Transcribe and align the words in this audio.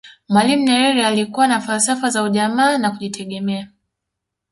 mwalimu 0.29 0.63
nyerere 0.63 1.05
alikuwa 1.05 1.47
na 1.47 1.59
falsafa 1.61 2.09
za 2.09 2.23
ujamaa 2.23 2.77
na 2.77 2.91
kujitegemea 2.91 3.67